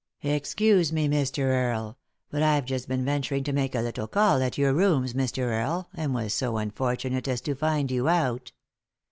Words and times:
"Excuse 0.23 0.91
me, 0.91 1.07
Mr. 1.07 1.43
Earle, 1.49 1.95
but 2.31 2.41
I've 2.41 2.65
just 2.65 2.87
been 2.87 3.05
venturing 3.05 3.43
to 3.43 3.53
make 3.53 3.75
a 3.75 3.81
little 3.83 4.07
call 4.07 4.41
at 4.41 4.57
your 4.57 4.73
rooms, 4.73 5.13
Mr. 5.13 5.43
Earle, 5.43 5.89
and 5.93 6.11
was 6.11 6.33
so 6.33 6.57
unfortunate 6.57 7.27
as 7.27 7.39
to 7.41 7.53
find 7.53 7.91
you 7.91 8.07
out." 8.09 8.51